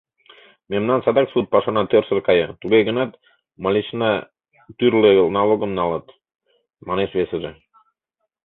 —Мемнан 0.71 0.99
садак 1.01 1.27
сурт 1.31 1.47
пашана 1.53 1.81
тӧрсыр 1.91 2.19
кая, 2.27 2.47
туге 2.61 2.79
гынат 2.87 3.11
мылечна 3.63 4.11
тӱрлӧ 4.77 5.11
налогым 5.37 5.71
налыт,— 5.79 6.05
манеш 6.87 7.09
весыже. 7.17 7.51